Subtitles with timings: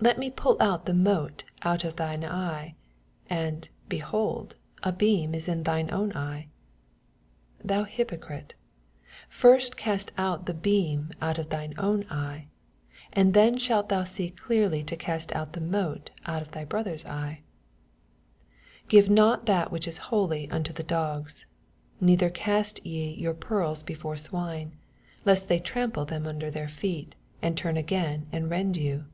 [0.00, 2.76] Let me pull out the mote out of thine eye;
[3.28, 4.54] and, behold,
[4.84, 6.46] a beam is in thine own oye)
[7.56, 8.52] 5 Thou hvpooiite,
[9.28, 12.46] first cast out the beam out of thine own eye;
[13.12, 17.04] and then shalt thou see clearlv to cast out the mote out of thy brother's
[17.04, 17.42] eye.
[18.82, 21.46] 6 Give not that which is holy xmto the dogs,
[22.00, 24.76] neither cast ye your pearls before swine,
[25.24, 29.06] lest they trample them under their feet, and turn again and rend you.